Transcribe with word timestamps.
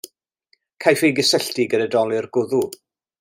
Caiff 0.85 1.03
ei 1.09 1.13
gysylltu 1.19 1.67
gyda 1.75 1.87
dolur 1.97 2.29
gwddw. 2.39 2.63